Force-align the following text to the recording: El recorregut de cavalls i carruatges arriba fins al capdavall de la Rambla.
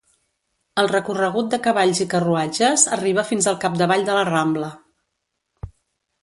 El 0.83 0.87
recorregut 0.91 1.51
de 1.53 1.59
cavalls 1.67 2.01
i 2.05 2.07
carruatges 2.13 2.87
arriba 2.97 3.27
fins 3.33 3.49
al 3.53 3.59
capdavall 3.65 4.07
de 4.09 4.17
la 4.21 4.25
Rambla. 4.31 4.73